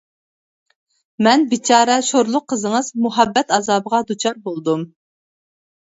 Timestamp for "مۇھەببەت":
3.07-3.57